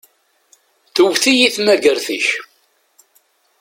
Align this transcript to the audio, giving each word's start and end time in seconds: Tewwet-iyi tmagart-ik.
Tewwet-iyi 0.95 1.49
tmagart-ik. 1.55 2.27